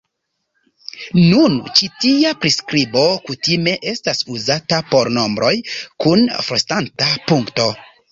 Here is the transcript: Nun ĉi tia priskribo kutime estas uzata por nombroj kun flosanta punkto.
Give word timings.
Nun 1.23 1.57
ĉi 1.79 1.89
tia 2.05 2.31
priskribo 2.45 3.03
kutime 3.27 3.73
estas 3.91 4.23
uzata 4.37 4.79
por 4.95 5.11
nombroj 5.19 5.53
kun 6.05 6.25
flosanta 6.49 7.11
punkto. 7.29 7.69